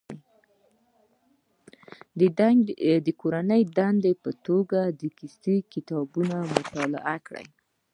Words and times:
د 3.05 3.07
کورنۍ 3.21 3.61
دندې 3.77 4.11
په 4.23 4.29
توګه 4.45 4.79
د 4.99 5.01
کیسو 5.17 5.55
کتابونه 5.73 6.37
مطالعه 6.53 7.17
کړي. 7.27 7.47